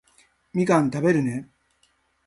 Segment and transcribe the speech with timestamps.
[0.53, 1.47] みかん食べるね